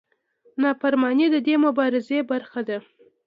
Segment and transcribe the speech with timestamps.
[0.61, 2.77] نافرماني د دې مبارزې برخه ده.